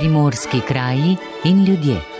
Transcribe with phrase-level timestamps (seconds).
[0.00, 2.19] primorski kraji in ljudje.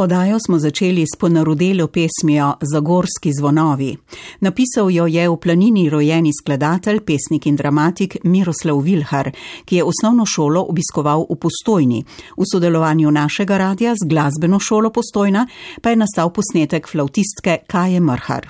[0.00, 3.96] Odajo smo začeli s ponarodelo pesmijo Zagorski zvonovi.
[4.40, 9.30] Napisal jo je v planini rojeni skladatelj, pesnik in dramatik Miroslav Vilhar,
[9.64, 12.04] ki je osnovno šolo obiskoval v Postojni.
[12.36, 15.46] V sodelovanju našega radia z glasbeno šolo Postojna
[15.82, 18.48] pa je nastal posnetek flautistke Kaje Mrhar.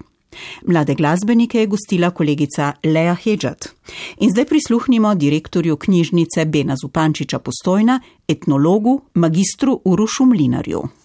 [0.66, 3.68] Mlade glasbenike je gostila kolegica Lea Hedžat.
[4.20, 10.99] In zdaj prisluhnimo direktorju knjižnice Bena Zupančiča Postojna, etnologu, magistru Urušu Mlinarju.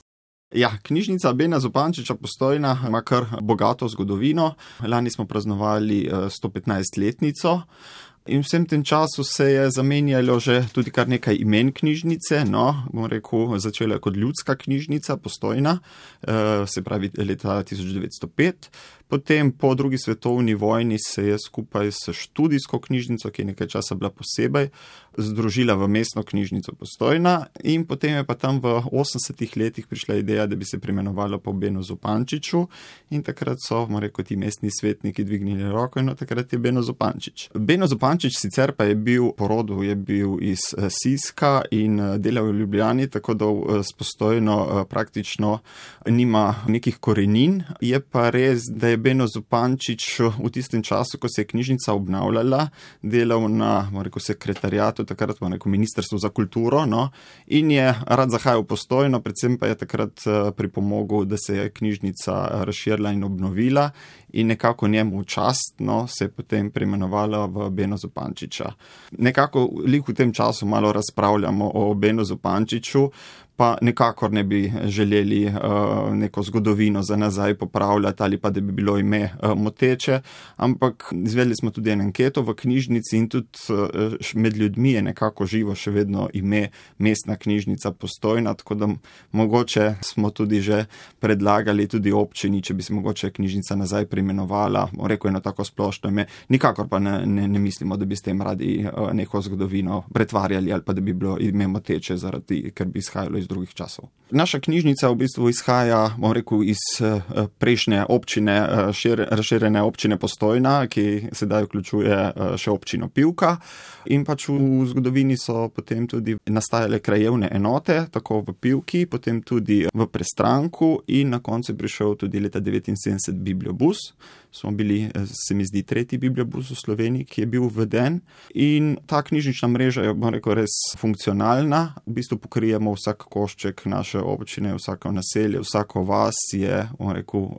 [0.54, 4.54] Ja, knjižnica Bena Zupančiča postojna ima kar bogato zgodovino.
[4.88, 7.54] Lani smo praznovali 115-letnico.
[7.56, 12.46] Eh, In vsem tem času se je zamenjalo že tudi kar nekaj imen knjižnice.
[12.50, 15.78] No, bom rekel, začela je kot ljudska knjižnica, postojna,
[16.26, 18.70] eh, se pravi leta 1905.
[19.08, 23.96] Potem po drugi svetovni vojni se je skupaj s študijsko knjižnico, ki je nekaj časa
[23.96, 24.70] bila posebej,
[25.18, 27.46] združila v mestno knjižnico postojna.
[27.64, 31.54] In potem je pa tam v 80-ih letih prišla ideja, da bi se preimenovala po
[31.54, 32.66] Benu Zupančiču.
[33.10, 37.50] In takrat so, bom rekel, ti mestni svetniki dvignili roko in takrat je Beno Zupančič.
[37.54, 42.52] Beno Zupančič sicer pa je bil porodu, je bil iz eh, Siska in eh, delal
[42.52, 45.60] v Ljubljani, tako da eh, spostojno praktično
[46.06, 47.64] nima nekih korenin.
[47.82, 52.68] Je pa res, da je Beno Zupančič v tistem času, ko se je knjižnica obnavljala,
[53.02, 57.10] delal na rekel, sekretarijatu, takrat pa neko ministrstvo za kulturo no,
[57.48, 60.22] in je rad zahajal postojno, predvsem pa je takrat
[60.58, 63.90] pripomogel, da se je knjižnica razširila in obnovila
[64.36, 68.72] in nekako njemu častno se je potem preimenovala v Beno Zupančiča.
[69.18, 69.70] Nekako
[70.08, 73.10] v tem času malo razpravljamo o Beno Zupančiču,
[73.56, 78.72] pa nekakor ne bi želeli uh, neko zgodovino za nazaj popravljati ali pa da bi
[78.72, 80.20] bilo ime uh, moteče,
[80.56, 85.46] ampak izvedli smo tudi eno anketo v knjižnici in tudi uh, med ljudmi je nekako
[85.46, 88.90] živo še vedno ime mestna knjižnica postojna, tako da
[89.32, 90.86] mogoče smo tudi že
[91.20, 96.26] predlagali tudi občini, če bi se mogoče knjižnica nazaj preimenovala, rekel eno tako splošno ime,
[96.50, 100.74] nikakor pa ne, ne, ne mislimo, da bi s tem radi uh, neko zgodovino pretvarjali
[100.74, 104.10] ali pa da bi bilo ime moteče zaradi, ker bi izhajalo iz iz drugih časov.
[104.30, 107.22] Naša knjižnica v bistvu izhaja rekel, iz eh,
[107.58, 113.58] prejšnje občine, eh, šir, razširjene občine Postojna, ki sedaj vključuje eh, še občino Pivka.
[114.06, 119.86] In pač v zgodovini so potem tudi nastajale krajevne enote, tako v Pivki, potem tudi
[119.86, 124.14] v Prestranku in na koncu je prišel tudi leta 1979 Bibliobus.
[124.56, 125.10] Smo bili,
[125.48, 128.22] se mi zdi, tretji Bibliobus v Sloveniji, ki je bil uveden.
[128.54, 131.82] In ta knjižnična mreža je, bom rekel, res funkcionalna.
[132.06, 137.50] V bistvu pokrijemo vsak košček naše občine, vsako naselje, vsako vas je, rekel,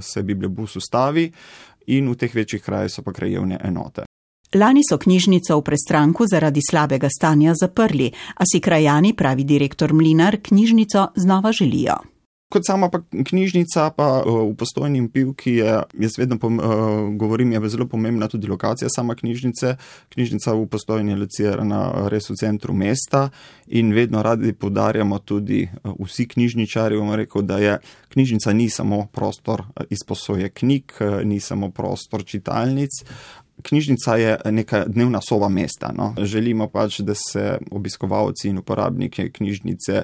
[0.00, 1.30] se Bibliobus ustavi
[1.86, 4.08] in v teh večjih krajih so pa krajevne enote.
[4.54, 10.40] Lani so knjižnico v prestranku zaradi slabega stanja zaprli, a si krajani, pravi direktor Mlinar,
[10.42, 12.15] knjižnico znova želijo.
[12.46, 16.60] Kot sama pa knjižnica, pa v postojni pivki je, jaz vedno pom,
[17.18, 19.74] govorim, je zelo pomembna tudi lokacija sama knjižnice.
[20.14, 23.30] Knjižnica v postojni je locirana res v centru mesta
[23.66, 27.78] in vedno radi podarjamo tudi vsi knjižničari, rekel, da je
[28.14, 30.92] knjižnica ni samo prostor izposoje knjig,
[31.24, 33.02] ni samo prostor čitalnic,
[33.62, 35.92] knjižnica je neka dnevna sova mesta.
[35.96, 36.14] No.
[36.18, 40.02] Želimo pač, da se obiskovalci in uporabniki knjižnice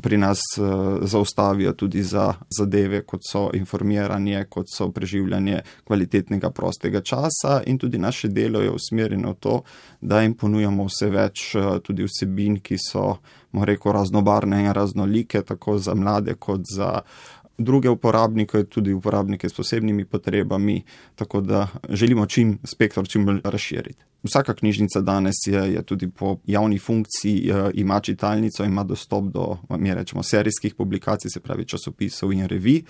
[0.00, 0.62] pri nas eh,
[1.06, 7.98] zaustavijo tudi za zadeve, kot so informiranje, kot so preživljanje kvalitetnega prostega časa in tudi
[7.98, 9.62] naše delo je usmerjeno v to,
[10.00, 13.16] da jim ponujamo vse več eh, tudi vsebin, ki so,
[13.52, 17.00] moram reči, raznobarne in raznolike, tako za mlade kot za
[17.58, 20.82] druge uporabnike, tudi uporabnike s posebnimi potrebami,
[21.14, 24.04] tako da želimo čim spektr čim bolj razširiti.
[24.24, 29.56] Vsaka knjižnica danes je, je tudi po javni funkciji, eh, ima čitalnico, ima dostop do,
[29.78, 32.82] mi rečemo, serijskih publikacij, se pravi časopisov in revij.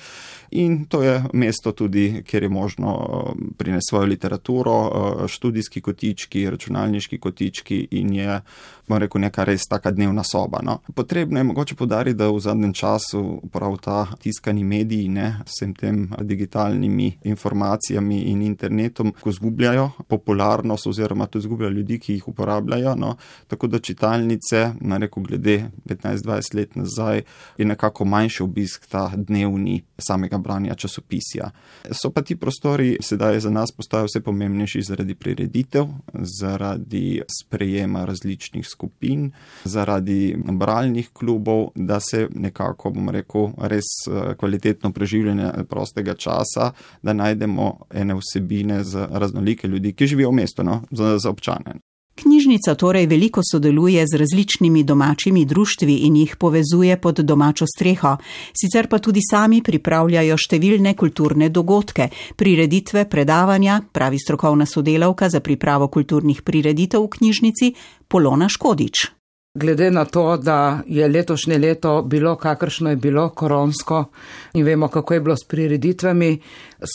[0.51, 6.51] In to je mesto tudi, kjer je možno eh, prinesti svojo literaturo, eh, študijski kotički,
[6.51, 8.41] računalniški kotički in je,
[8.89, 10.61] bom rekel, neka res taka dnevna soba.
[10.63, 10.79] No.
[10.95, 16.09] Potrebno je mogoče podariti, da v zadnjem času prav ta tiskani mediji, ne, vsem tem
[16.21, 22.95] digitalnimi informacijami in internetom, ko zgubljajo popularnost oziroma oziroma tudi izgublja ljudi, ki jih uporabljajo.
[22.97, 23.17] No,
[23.49, 27.23] tako da čitalnice, na reko glede 15-20 let nazaj,
[27.59, 31.51] je nekako manjši obisk ta dnevni samega branja časopisja.
[31.91, 38.67] So pa ti prostori sedaj za nas postajajo vse pomembnejši zaradi prireditev, zaradi sprejema različnih
[38.67, 39.33] skupin,
[39.65, 46.73] zaradi bralnih klubov, da se nekako, bom rekel, res eh, kvalitetno preživljanje prostega časa,
[47.03, 50.65] da najdemo ene vsebine za raznolike ljudi, ki živijo v mestu.
[50.65, 51.79] No, za občane.
[52.15, 58.17] Knjižnica torej veliko sodeluje z različnimi domačimi društvi in jih povezuje pod domačo streho,
[58.61, 65.89] sicer pa tudi sami pripravljajo številne kulturne dogodke, prireditve, predavanja, pravi strokovna sodelavka za pripravo
[65.89, 67.75] kulturnih prireditev v knjižnici
[68.09, 69.11] Polona Škodič.
[69.59, 74.05] Glede na to, da je letošnje leto bilo kakršno je bilo koronsko
[74.53, 76.41] in vemo, kako je bilo s prireditvami,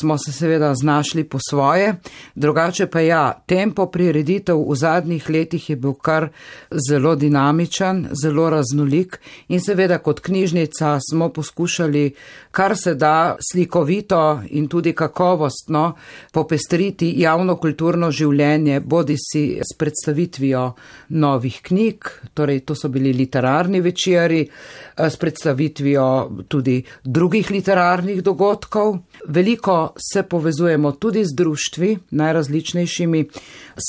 [0.02, 1.96] smo se seveda znašli po svoje.
[2.36, 6.30] Drugače pa ja, tempo prireditev v zadnjih letih je bil kar
[6.90, 12.14] zelo dinamičen, zelo raznolik in seveda kot knjižnica smo poskušali
[12.52, 15.96] kar se da slikovito in tudi kakovostno
[16.32, 20.74] popestriti javno kulturno življenje, bodi si s predstavitvijo
[21.10, 24.48] novih knjig, torej to so bili literarni večeri,
[24.98, 28.98] s predstavitvijo tudi drugih literarnih dogodkov.
[29.28, 33.26] Veliko se povezujemo tudi z društvi, najrazličnejšimi,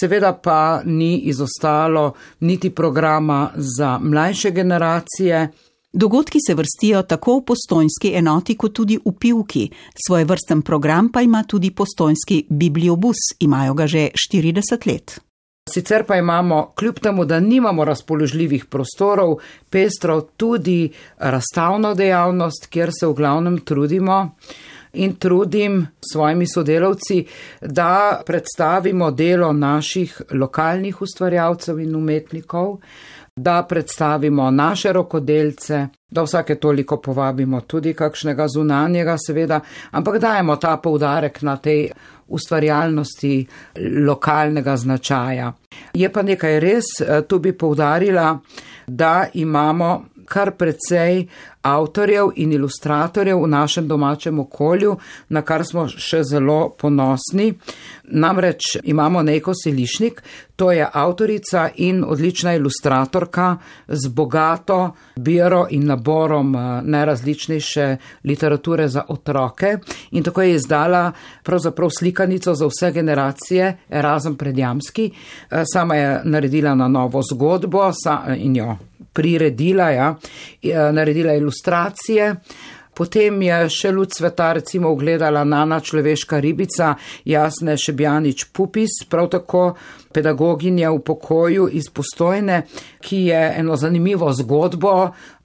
[0.00, 5.48] seveda pa ni izostalo niti programa za mlajše generacije.
[5.92, 9.70] Dogodki se vrstijo tako v postojnski enoti, kot tudi v pivki.
[10.06, 15.29] Svoj vrsten program pa ima tudi postojnski bibliobus, imajo ga že 40 let.
[15.68, 19.36] Sicer pa imamo, kljub temu, da nimamo razpoložljivih prostorov,
[19.70, 24.30] pestro tudi razstavno dejavnost, kjer se v glavnem trudimo
[24.92, 27.24] in trudim s svojimi sodelavci,
[27.60, 32.78] da predstavimo delo naših lokalnih ustvarjalcev in umetnikov,
[33.36, 39.60] da predstavimo naše rokodelce, da vsake toliko povabimo tudi kakšnega zunanjega, seveda,
[39.90, 41.90] ampak dajemo ta poudarek na tej
[42.30, 43.46] ustvarjalnosti
[44.06, 45.52] lokalnega značaja.
[45.94, 48.38] Je pa nekaj res, eh, tu bi poudarila,
[48.86, 51.26] da imamo kar precej
[51.62, 54.96] avtorjev in ilustratorjev v našem domačem okolju,
[55.28, 57.52] na kar smo še zelo ponosni.
[58.04, 60.22] Namreč imamo Neko Selišnik,
[60.56, 63.56] to je avtorica in odlična ilustratorka
[63.88, 69.76] z bogato biro in naborom eh, najrazličnejše literature za otroke
[70.10, 71.12] in tako je izdala
[71.42, 75.10] pravzaprav slikanico za vse generacije, Erasm predjamski.
[75.50, 77.90] Eh, sama je naredila na novo zgodbo
[78.36, 78.76] in jo
[79.12, 80.14] priredila, ja,
[80.92, 82.34] naredila ilustracije.
[82.94, 89.62] Potem je še luč sveta recimo ogledala Nana človeška ribica, jasne Šebjanič Pupis, prav tako
[90.12, 92.64] pedagoginja v pokoju iz postojne,
[93.00, 94.94] ki je eno zanimivo zgodbo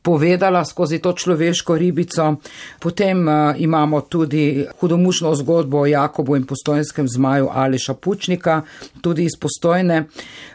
[0.05, 2.35] povedala skozi to človeško ribico.
[2.79, 8.61] Potem uh, imamo tudi hudomušno zgodbo o Jakobu in postojenskem zmaju Ališa Pučnika,
[9.01, 10.05] tudi iz postojne.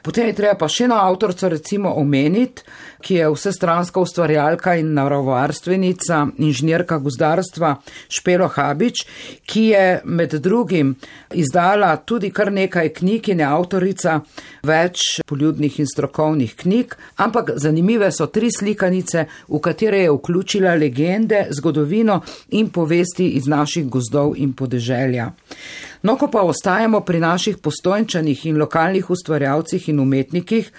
[0.03, 2.63] Potem je treba pa še eno avtorco recimo omeniti,
[3.01, 7.75] ki je vsestranska ustvarjalka in naravovarstvenica, inženirka gozdarstva
[8.09, 9.05] Špelo Habič,
[9.47, 10.95] ki je med drugim
[11.35, 14.21] izdala tudi kar nekaj knjig in je avtorica
[14.67, 21.47] več poljudnih in strokovnih knjig, ampak zanimive so tri slikanice, v katere je vključila legende,
[21.51, 22.21] zgodovino
[22.51, 25.31] in povesti iz naših gozdov in podeželja.
[26.03, 30.73] No, ko pa ostajamo pri naših postojnčanih in lokalnih ustvarjalcih in umetnikih,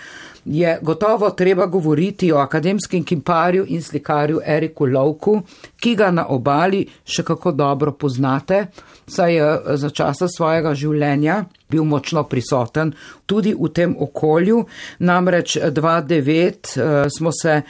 [0.46, 5.42] je gotovo treba govoriti o akademskem kimparju in slikarju Eriku Lovku,
[5.82, 8.68] ki ga na obali še kako dobro poznate,
[9.10, 9.48] saj je
[9.82, 12.94] za časa svojega življenja bil močno prisoten
[13.26, 14.66] tudi v tem okolju.
[15.00, 17.62] Namreč 2009 eh, smo se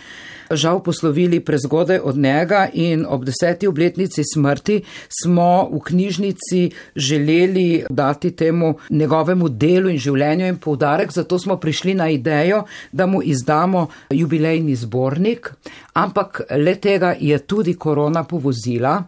[0.52, 4.82] žal poslovili prezgodaj od njega in ob deseti obletnici smrti
[5.22, 11.94] smo v knjižnici želeli dati temu njegovemu delu in življenju in poudarek, zato smo prišli
[11.94, 15.54] na idejo, da mu izdamo jubilejni zbornik,
[15.94, 19.04] ampak le tega je tudi korona povozila.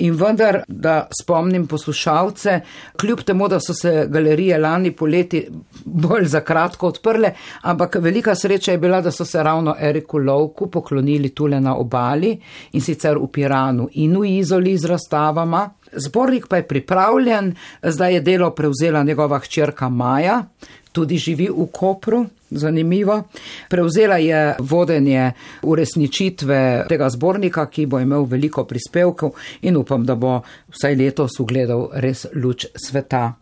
[0.00, 2.60] In vendar, da spomnim poslušalce,
[3.00, 5.40] kljub temu, da so se galerije lani poleti
[5.84, 7.32] bolj za kratko odprle,
[7.62, 12.36] ampak velika sreča je bila, da so se ravno Eriku Lovku poklonili tule na obali
[12.72, 15.64] in sicer v Piranu in v Izoli z razstavama.
[15.92, 20.44] Zbornik pa je pripravljen, zdaj je delo prevzela njegova hčerka Maja,
[20.92, 22.26] tudi živi v Kopru.
[22.50, 23.22] Zanimivo.
[23.68, 29.30] Prevzela je vodenje uresničitve tega zbornika, ki bo imel veliko prispevkov
[29.62, 30.40] in upam, da bo
[30.72, 33.34] vsaj letos ugledal res luč sveta.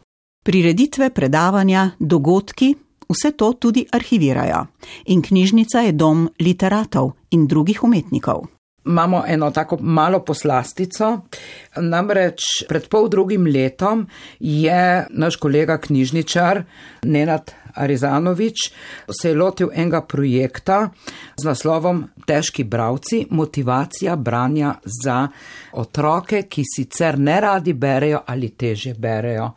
[0.42, 2.74] Prireditve, predavanja, dogodki,
[3.08, 4.66] vse to tudi arhivirajo.
[5.06, 8.55] In knjižnica je dom literatov in drugih umetnikov
[8.86, 11.20] imamo eno tako malo poslastico.
[11.76, 14.06] Namreč pred pol drugim letom
[14.40, 16.62] je naš kolega knjižničar
[17.02, 18.72] Nenad Arizanovič
[19.20, 20.88] se je lotil enega projekta
[21.36, 25.28] z naslovom Težki bravci, motivacija branja za
[25.72, 29.50] otroke, ki sicer ne radi berejo ali teže berejo.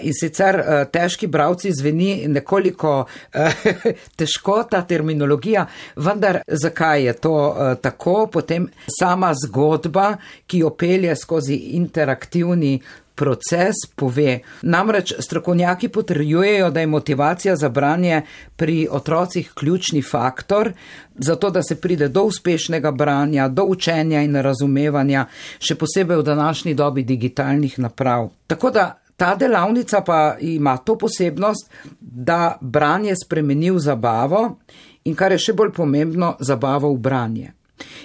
[0.00, 3.64] In sicer eh, težki bravci zveni nekoliko eh,
[4.18, 8.26] težko ta terminologija, vendar zakaj je to eh, tako?
[8.32, 8.68] Potem
[9.00, 10.14] sama zgodba,
[10.46, 12.78] ki jo pelje skozi interaktivni
[13.16, 14.40] proces pove.
[14.62, 18.22] Namreč strokovnjaki potrjujejo, da je motivacija za branje
[18.56, 20.72] pri otrocih ključni faktor,
[21.14, 25.26] zato da se pride do uspešnega branja, do učenja in razumevanja,
[25.58, 28.30] še posebej v današnji dobi digitalnih naprav.
[28.46, 31.70] Tako da ta delavnica pa ima to posebnost,
[32.00, 34.58] da branje spremeni v zabavo
[35.04, 37.52] in kar je še bolj pomembno, zabavo v branje.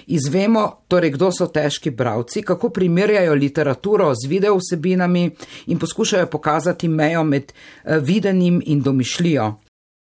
[0.06, 5.30] Izvemo torej, kdo so težki bravci, kako primerjajo literaturo z video vsebinami
[5.66, 9.54] in poskušajo pokazati mejo med eh, videnim in domišljijo.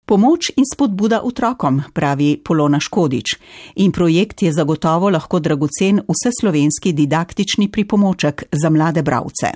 [0.06, 3.36] Pomoč in spodbuda otrokom, pravi Polona Škodič,
[3.76, 9.52] in projekt je zagotovo lahko dragocen vseslovenski didaktični pripomoček za mlade bravce.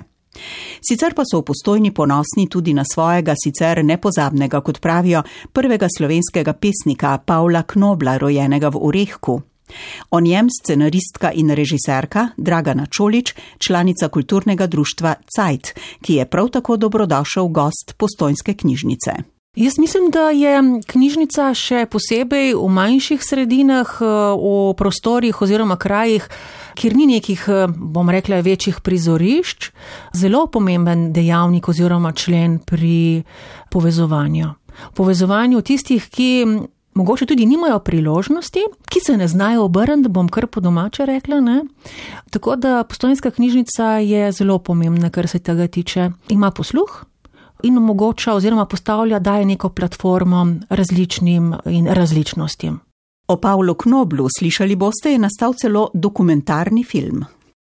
[0.88, 6.52] Sicer pa so v postojni ponosni tudi na svojega sicer nepozabnega, kot pravijo, prvega slovenskega
[6.52, 9.40] pesnika Pavla Knobla, rojenega v Urehku.
[10.10, 16.76] O njem scenaristka in režiserka Dragana Čolič, članica kulturnega društva Cajt, ki je prav tako
[16.76, 19.34] dobrodošel gost postojnske knjižnice.
[19.56, 26.26] Jaz mislim, da je knjižnica še posebej v manjših sredinah, eh, v prostorih oziroma krajih,
[26.74, 29.70] kjer ni nekih, eh, bom rekla, večjih prizorišč,
[30.12, 33.22] zelo pomemben dejavnik oziroma člen pri
[33.70, 34.54] povezovanju.
[34.94, 36.46] Povezovanju tistih, ki
[36.94, 41.40] mogoče tudi nimajo priložnosti, ki se ne znajo obrniti, bom kar po domače rekla.
[41.40, 41.64] Ne?
[42.30, 46.10] Tako da postojnska knjižnica je zelo pomembna, kar se tega tiče.
[46.28, 47.04] Ima posluh
[47.62, 52.80] in omogoča oziroma postavlja, daje neko platformo različnim in različnostim.
[53.28, 57.24] O Pavlu Knoblu slišali boste, je nastal celo dokumentarni film.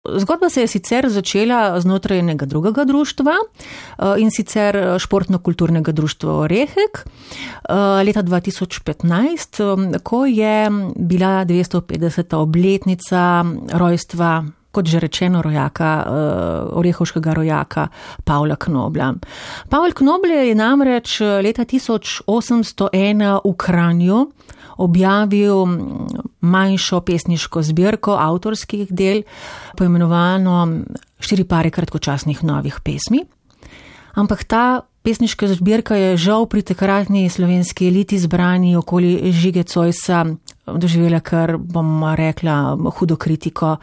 [0.04, 6.46] Zgodba se je sicer začela znotraj enega drugega društva eh, in sicer eh, športno-kulturnega društva
[6.46, 7.72] Rehek eh,
[8.04, 12.36] leta 2015, ko je bila 250.
[12.36, 16.04] obletnica rojstva, kot že rečeno, rojaka,
[16.72, 17.88] orehovškega rojaka
[18.24, 19.14] Pavla Knobla.
[19.68, 24.26] Pavel Knoble je namreč leta 1801 v Kranju
[24.76, 25.66] objavil
[26.40, 29.22] manjšo pesniško zbirko avtorskih del,
[29.76, 30.84] poimenovano
[31.24, 33.22] Štiri pare kratkočasnih novih pesmi.
[34.14, 40.24] Ampak ta pesniška zbirka je žal pri takratni slovenski eliti zbrani okoli Žige Cojsa
[40.66, 43.76] doživela kar, bom rekla, hudo kritiko.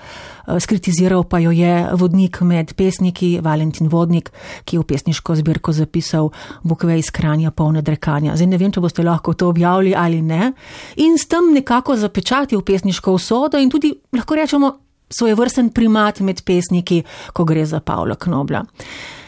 [0.59, 4.31] Skritiziral pa jo je vodnik med pesniki, Valentin Vodnik,
[4.65, 6.31] ki je v pesniško zbirko zapisal
[6.63, 8.35] bukve iz kranja polne drekanja.
[8.35, 10.51] Zdaj ne vem, če boste lahko to objavili ali ne.
[10.97, 14.73] In s tem nekako zapečatil pesniško usodo in tudi, lahko rečemo,
[15.11, 18.63] svoj vrsten primat med pesniki, ko gre za Pavla Knobla.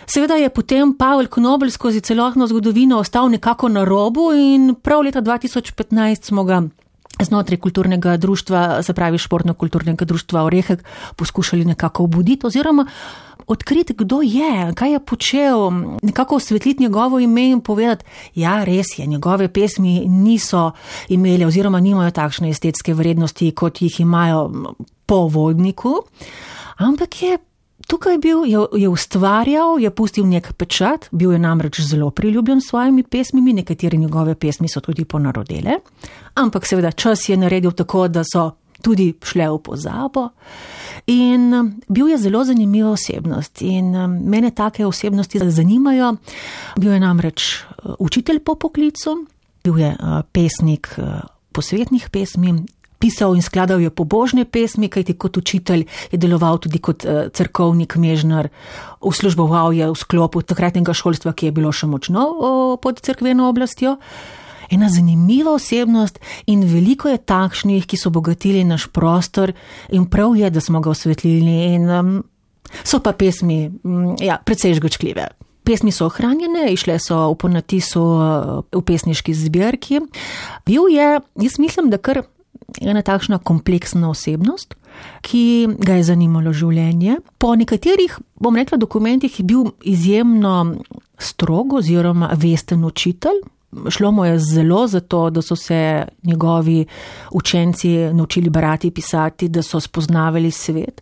[0.07, 5.21] Seveda je potem Pavel Knobel skozi celotno zgodovino ostal nekako na robu in prav leta
[5.21, 6.61] 2015 smo ga
[7.23, 10.83] znotraj kulturnega društva, se pravi športno-kulturnega društva Orehek,
[11.15, 12.87] poskušali nekako obuditi oziroma
[13.47, 19.05] odkriti, kdo je, kaj je počel, nekako osvetliti njegovo ime in povedati, ja, res je,
[19.05, 20.71] njegove pesmi niso
[21.09, 24.73] imele oziroma nimajo takšne estetske vrednosti, kot jih imajo
[25.05, 25.95] po vodniku,
[26.77, 27.37] ampak je
[27.93, 32.71] tukaj bil, je, je ustvarjal, je pustil nek pečat, bil je namreč zelo priljubljen s
[32.71, 35.77] svojimi pesmimi, nekatere njegove pesmi so tudi ponarodele,
[36.33, 38.49] ampak seveda čas je naredil tako, da so
[38.81, 40.29] tudi šle v pozabo.
[41.07, 46.15] In um, bil je zelo zanimiva osebnost in um, mene take osebnosti zanimajo.
[46.79, 49.19] Bil je namreč uh, učitelj po poklicu,
[49.63, 51.21] bil je uh, pesnik uh,
[51.51, 52.63] posvetnih pesmi,
[53.03, 57.97] pisal in skladal je pobožne pesmi, kajti kot učitelj je deloval tudi kot uh, crkovnik,
[57.99, 58.47] mežnar,
[59.03, 62.23] uslužboval je v sklopu takratnega šolstva, ki je bilo še močno
[62.79, 63.97] pod crkveno oblastjo.
[64.71, 66.19] Ena zanimiva osebnost
[66.49, 69.51] in veliko je takšnih, ki so obogatili naš prostor
[69.91, 72.13] in prav je, da smo ga osvetlili in um,
[72.81, 73.67] so pa pesmi,
[74.23, 75.27] ja, precej žgočljive.
[75.63, 78.01] Pesmi so ohranjene, išle so v ponatisu
[78.73, 80.01] v pesniški zbirki.
[80.67, 82.23] Bil je, jaz mislim, da kar
[82.81, 84.75] ena takšna kompleksna osebnost,
[85.21, 87.17] ki ga je zanimalo življenje.
[87.37, 90.75] Po nekaterih, bom rekla, dokumentih je bil izjemno
[91.17, 93.41] strog oziroma vesten učitelj.
[93.89, 96.85] Šlo mu je zelo za to, da so se njegovi
[97.31, 101.01] učenci naučili brati, pisati, da so spoznavali svet.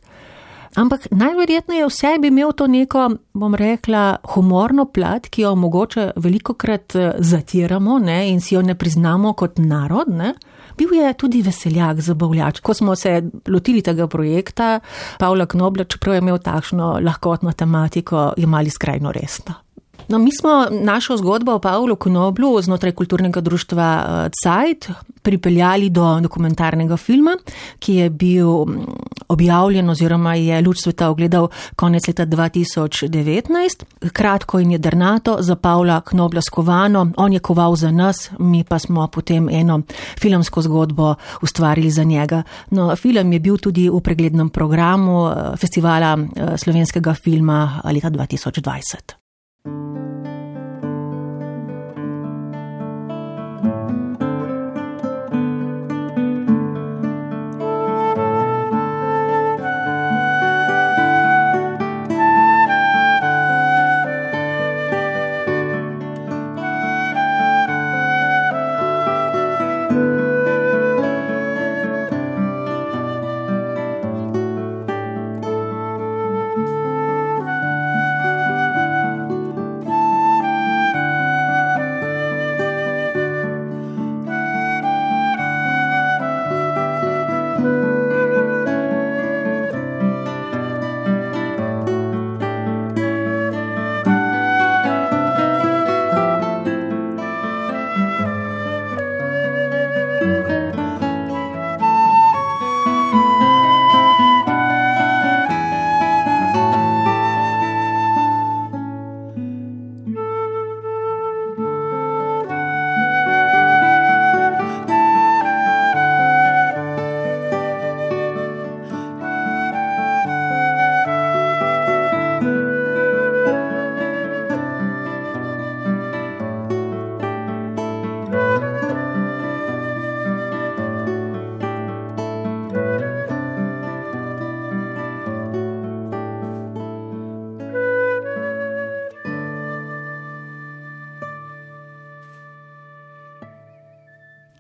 [0.76, 6.54] Ampak najverjetneje vse bi imel to neko, bom rekla, humorno plat, ki jo mogoče veliko
[6.54, 10.08] krat zatiramo ne, in si jo ne priznamo kot narod.
[10.08, 10.34] Ne.
[10.78, 12.60] Bil je tudi veseljak, zabavljač.
[12.60, 14.80] Ko smo se lotili tega projekta,
[15.20, 19.54] Pavla Knobla, čeprav je imel takšno lahkotno tematiko, imali skrajno resno.
[20.08, 24.90] No, mi smo našo zgodbo o Pavlu Knoblu znotraj kulturnega društva eh, Zeit
[25.22, 27.36] pripeljali do dokumentarnega filma,
[27.80, 28.86] ki je bil mm,
[29.28, 33.84] objavljen oziroma je luč sveta ogledal konec leta 2019.
[34.14, 39.08] Kratko in jedrnato za Pavla Knobla skovano, on je koval za nas, mi pa smo
[39.08, 39.82] potem eno
[40.20, 42.44] filmsko zgodbo ustvarili za njega.
[42.70, 49.21] No, film je bil tudi v preglednem programu eh, festivala eh, slovenskega filma leta 2020.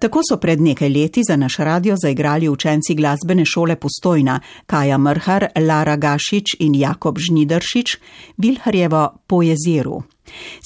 [0.01, 5.47] Tako so pred nekaj leti za naš radio zaigrali učenci glasbene šole Postojna, Kaja Mrhar,
[5.67, 7.97] Lara Gašič in Jakob Žnidršič,
[8.37, 10.01] Bilharjevo po jezeru.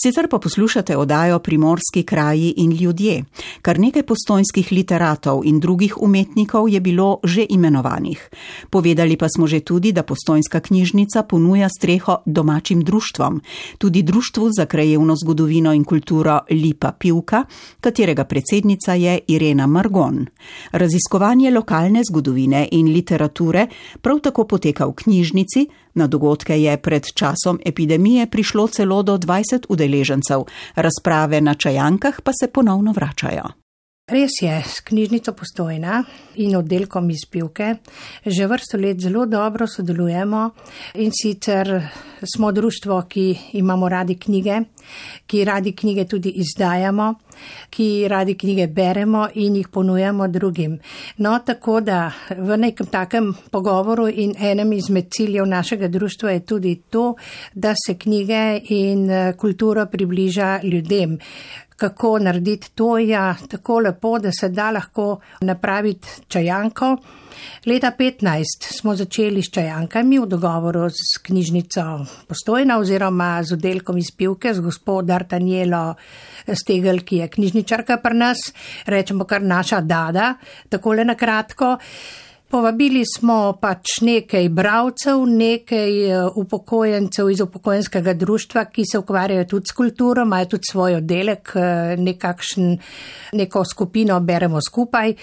[0.04, 3.24] Sicer pa poslušate oddajo Primorski kraji in ljudje.
[3.65, 8.30] Kar nekaj postojnskih literatov in drugih umetnikov je bilo že imenovanih.
[8.69, 13.41] Povedali pa smo že tudi, da postojnska knjižnica ponuja streho domačim društvom,
[13.78, 17.43] tudi Društvu za krajevno zgodovino in kulturo Lipa Pivka,
[17.82, 20.25] katerega predsednica je Irena Margon.
[20.71, 23.67] Raziskovanje lokalne zgodovine in literature
[24.01, 29.66] prav tako poteka v knjižnici, Na dogodke je pred časom epidemije prišlo celo do 20
[29.70, 30.44] udeležencev,
[30.76, 33.66] razprave na čajankah pa se ponovno vračajo.
[34.06, 36.04] Res je, s knjižnico postojna
[36.36, 37.76] in oddelkom iz pivke
[38.26, 40.50] že vrsto let zelo dobro sodelujemo
[40.94, 41.82] in sicer
[42.36, 44.60] smo društvo, ki imamo radi knjige,
[45.28, 47.14] ki radi knjige tudi izdajamo,
[47.70, 50.80] ki radi knjige beremo in jih ponujamo drugim.
[51.18, 56.76] No, tako da v nekem takem pogovoru in enem izmed ciljev našega društva je tudi
[56.90, 57.16] to,
[57.54, 61.20] da se knjige in eh, kulturo približa ljudem
[61.76, 66.98] kako narediti to, ja, tako lepo, da se da lahko napraviti čajanko.
[67.65, 74.12] Leta 15 smo začeli s čajankami v dogovoru s knjižnico Postojna oziroma z oddelkom iz
[74.17, 75.95] Pivke, z gospod Artanjelo
[76.54, 78.38] Stegel, ki je knjižničarka pri nas,
[78.86, 80.36] rečemo kar naša dada,
[80.69, 81.78] takole na kratko.
[82.46, 89.72] Povabili smo pač nekaj bravcev, nekaj eh, upokojencev iz upokojenskega društva, ki se ukvarjajo tudi
[89.72, 92.78] s kulturo, imajo tudi svoj oddelek, eh, nekakšen,
[93.34, 95.16] neko skupino beremo skupaj.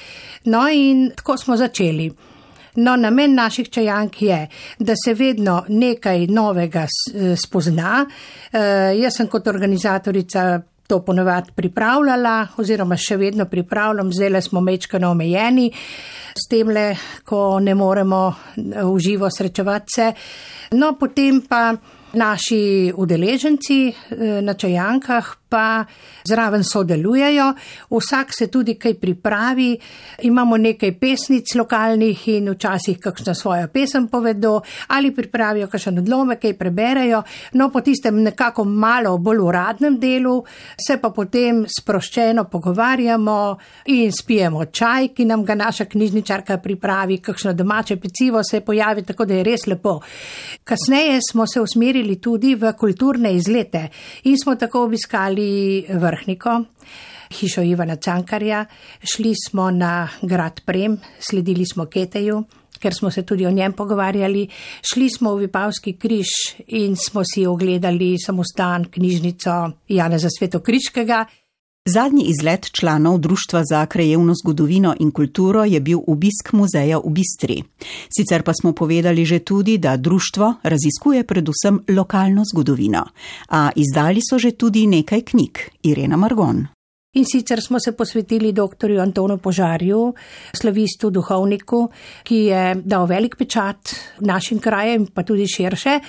[0.45, 2.11] No in tako smo začeli.
[2.75, 8.07] No, namen naših čajank je, da se vedno nekaj novega eh, spozna.
[8.99, 10.61] Jaz sem kot organizatorica
[10.93, 15.71] to ponovadi pripravljala oziroma še vedno pripravljam, zdaj smo mečkano omejeni
[16.37, 16.91] s tem le,
[17.25, 18.21] ko ne moremo
[18.57, 20.11] v živo srečevati se.
[20.77, 21.73] No, potem pa
[22.13, 25.85] naši udeleženci eh, na čajankah pa
[26.25, 27.51] zraven sodelujejo,
[27.91, 29.77] vsak se tudi kaj pripravi,
[30.29, 36.55] imamo nekaj pesnic lokalnih in včasih kakšno svojo pesem povedo ali pripravijo kakšen odlomek, kaj
[36.59, 40.39] preberejo, no po tistem nekako malo bolj uradnem delu
[40.87, 43.37] se pa potem sproščeno pogovarjamo
[43.93, 49.27] in spijemo čaj, ki nam ga naša knjižničarka pripravi, kakšno domače pecivo se pojavi, tako
[49.29, 49.99] da je res lepo.
[50.65, 53.89] Kasneje smo se usmerili tudi v kulturne izlete
[54.25, 56.65] in smo tako obiskali šli vrhniko,
[57.31, 58.65] hišo Ivana Cankarja,
[59.15, 62.45] šli smo na grad Prem, sledili smo Keteju,
[62.79, 64.49] ker smo se tudi o njem pogovarjali,
[64.93, 66.27] šli smo v Vipavski križ
[66.67, 71.27] in smo si ogledali samostan knjižnico Janeza Svetokriškega.
[71.89, 77.63] Zadnji izlet članov Društva za krajevno zgodovino in kulturo je bil obisk muzeja v Bistri.
[78.17, 83.05] Sicer pa smo povedali že tudi, da društvo raziskuje predvsem lokalno zgodovino,
[83.49, 85.59] a izdali so že tudi nekaj knjig.
[85.83, 86.67] Irena Margon.
[87.15, 89.01] In sicer smo se posvetili dr.
[89.01, 90.15] Antonu Požarju,
[90.55, 91.91] slavistu, duhovniku,
[92.23, 96.01] ki je dal velik pečat našim krajem, pa tudi širše.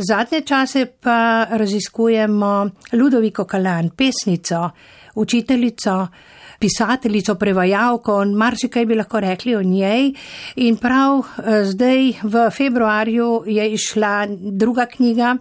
[0.00, 4.70] Zadnje čase pa raziskujemo Ludoviko Kalan, pesnico,
[5.14, 6.06] učiteljico,
[6.58, 10.12] pisateljico, prevajalko marsikaj bi lahko rekli o njej.
[10.56, 15.36] In prav eh, zdaj v februarju je išla druga knjiga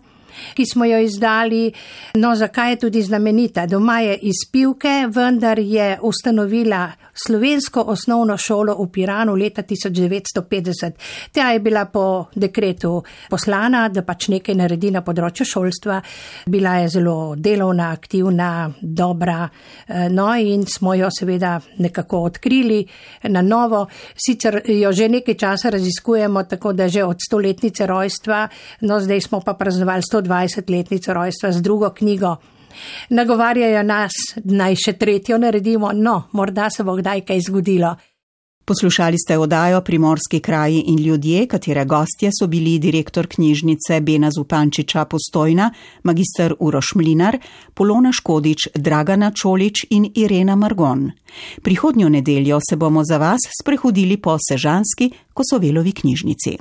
[0.54, 1.71] ki smo jo izdali.
[2.13, 3.65] No, zakaj je tudi znamenita?
[3.65, 6.91] Doma je iz pivke, vendar je ustanovila
[7.26, 10.91] slovensko osnovno šolo v Piranu leta 1950.
[11.32, 16.02] Ta je bila po dekretu poslana, da pač nekaj naredi na področju šolstva.
[16.45, 19.47] Bila je zelo delovna, aktivna, dobra.
[19.88, 22.86] Eh, no, in smo jo seveda nekako odkrili
[23.23, 23.88] na novo.
[24.15, 28.47] Sicer jo že nekaj časa raziskujemo, tako da že od stoletnice rojstva,
[28.82, 30.27] no zdaj smo pa praznovali 120.
[30.28, 32.36] 20-letnico rojstva z drugo knjigo.
[33.10, 34.13] Nagovarjajo nas,
[34.44, 37.96] naj še tretjo naredimo, no, morda se bo kdaj kaj zgodilo.
[38.68, 45.06] Poslušali ste odajo Primorski kraji in ljudje, katere gostje so bili direktor knjižnice Bena Zupančiča
[45.06, 45.72] Postojna,
[46.04, 47.38] magistr Uroš Mlinar,
[47.74, 51.12] Polona Škodič, Dragana Čolič in Irena Margon.
[51.62, 56.58] Prihodnjo nedeljo se bomo za vas sprehodili po Sežanski Kosovelovi knjižnici.